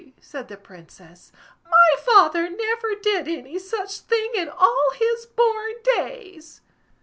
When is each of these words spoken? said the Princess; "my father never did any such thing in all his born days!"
said 0.19 0.47
the 0.47 0.57
Princess; 0.57 1.31
"my 1.63 2.01
father 2.03 2.49
never 2.49 2.95
did 2.95 3.27
any 3.27 3.59
such 3.59 3.99
thing 3.99 4.31
in 4.33 4.49
all 4.49 4.91
his 4.95 5.27
born 5.27 5.73
days!" 5.95 6.61